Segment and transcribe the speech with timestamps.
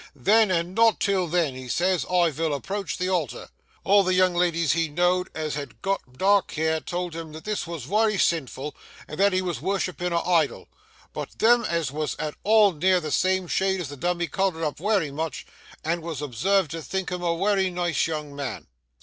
[0.15, 3.49] Then, and not till then," he says, "I vill approach the altar."
[3.83, 7.85] All the young ladies he know'd as had got dark hair told him this wos
[7.85, 8.75] wery sinful,
[9.07, 10.67] and that he wos wurshippin' a idle;
[11.13, 14.79] but them as wos at all near the same shade as the dummy coloured up
[14.79, 15.45] wery much,
[15.83, 18.65] and wos observed to think him a wery nice young man.